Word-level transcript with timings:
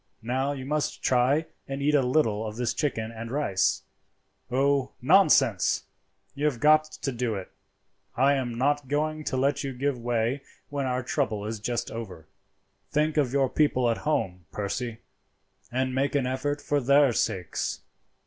Now 0.23 0.51
you 0.53 0.65
must 0.65 1.03
try 1.03 1.45
and 1.67 1.79
eat 1.79 1.93
a 1.93 2.01
little 2.01 2.43
of 2.47 2.55
this 2.55 2.73
chicken 2.73 3.11
and 3.11 3.29
rice. 3.29 3.83
Oh, 4.49 4.93
nonsense! 4.99 5.83
you 6.33 6.45
have 6.45 6.59
got 6.59 6.85
to 6.85 7.11
do 7.11 7.35
it. 7.35 7.51
I 8.17 8.33
am 8.33 8.57
not 8.57 8.87
going 8.87 9.23
to 9.25 9.37
let 9.37 9.63
you 9.63 9.73
give 9.73 9.99
way 9.99 10.41
when 10.69 10.87
our 10.87 11.03
trouble 11.03 11.45
is 11.45 11.59
just 11.59 11.91
over. 11.91 12.25
"Think 12.89 13.15
of 13.15 13.31
your 13.31 13.47
people 13.47 13.91
at 13.91 13.97
home, 13.97 14.47
Percy, 14.51 15.01
and 15.71 15.93
make 15.93 16.15
an 16.15 16.25
effort 16.25 16.63
for 16.63 16.81
their 16.81 17.13
sakes. 17.13 17.81